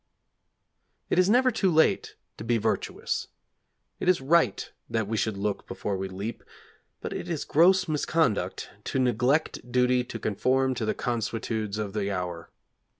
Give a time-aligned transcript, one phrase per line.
[1.11, 3.27] It is never too late to be virtuous.
[3.99, 6.43] It is right that we should look before we leap,
[7.01, 12.09] but it is gross misconduct to neglect duty to conform to the consuetudes of the
[12.09, 12.49] hour.